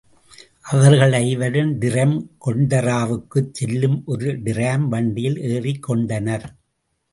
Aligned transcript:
அவர்கள் 0.69 1.13
ஐவரும் 1.17 1.77
டிரம் 1.77 2.15
கொண்டராவுக்குச் 2.45 3.51
செல்லும் 3.51 4.01
ஒரு 4.05 4.31
டிராம் 4.43 4.87
வண்டியில் 4.87 5.39
ஏறிக்கொண்டனர். 5.53 6.47